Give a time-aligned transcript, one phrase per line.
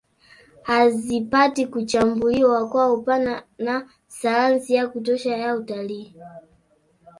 [0.63, 6.15] Hazipati kuchambuliwa kwa upana na sayansi ya kutosha ya utalii